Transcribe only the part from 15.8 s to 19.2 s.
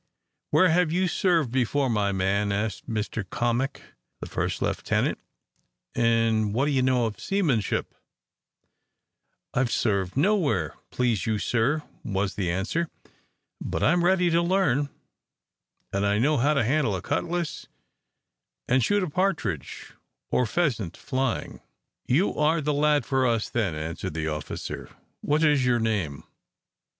And I know how to handle a cutlass, and shoot a